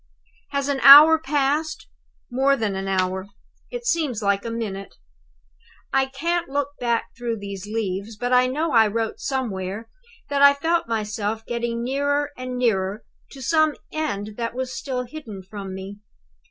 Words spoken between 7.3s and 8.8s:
these leaves, but I know